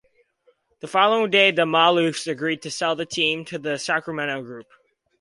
The 0.79 0.87
following 0.87 1.29
day, 1.29 1.51
the 1.51 1.67
Maloofs 1.67 2.25
agreed 2.25 2.63
to 2.63 2.71
sell 2.71 2.95
the 2.95 3.05
team 3.05 3.45
to 3.45 3.59
the 3.59 3.77
Sacramento 3.77 4.41
group. 4.41 4.65